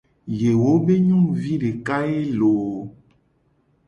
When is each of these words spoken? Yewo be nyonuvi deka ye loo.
Yewo 0.39 0.71
be 0.85 0.93
nyonuvi 1.05 1.53
deka 1.63 1.97
ye 2.11 2.21
loo. 2.39 2.79